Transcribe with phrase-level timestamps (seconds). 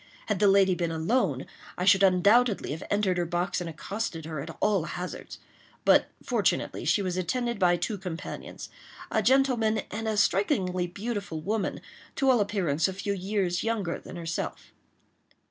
[0.25, 1.45] Had the lady been alone,
[1.77, 5.37] I should undoubtedly have entered her box and accosted her at all hazards;
[5.85, 11.81] but, fortunately, she was attended by two companions—a gentleman, and a strikingly beautiful woman,
[12.15, 14.73] to all appearance a few years younger than herself.